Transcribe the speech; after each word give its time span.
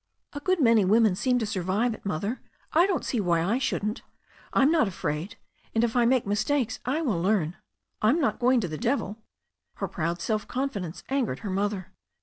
"A 0.33 0.39
good 0.39 0.59
many 0.59 0.83
women 0.83 1.13
seem 1.15 1.37
to 1.37 1.45
survive 1.45 1.93
it, 1.93 2.03
Mother. 2.03 2.41
I 2.73 2.87
don't 2.87 3.05
see 3.05 3.19
why 3.19 3.43
I 3.43 3.59
shouldn't. 3.59 4.01
I'm 4.51 4.71
not 4.71 4.87
aMid, 4.87 5.35
and 5.75 5.83
if 5.83 5.95
I 5.95 6.07
make 6.07 6.25
mistakes 6.25 6.79
I 6.87 7.03
will 7.03 7.21
learn. 7.21 7.55
I'm 8.01 8.19
not 8.19 8.39
going 8.39 8.61
to' 8.61 8.67
the 8.67 8.79
devil." 8.79 9.19
Her 9.75 9.87
proud 9.87 10.19
self 10.19 10.47
confidence 10.47 11.03
angered 11.09 11.41
her 11.45 11.51
mother. 11.51 11.93